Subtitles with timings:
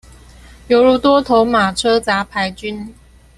[0.69, 2.93] 猶如多頭馬車雜牌軍